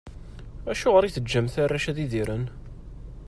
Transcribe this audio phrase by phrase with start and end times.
[0.71, 2.43] Acuɣer i teǧǧamt arrac ad idiren?